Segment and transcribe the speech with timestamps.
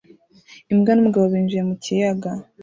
[0.71, 2.31] Imbwa n'umugabo binjiye mu kiyaga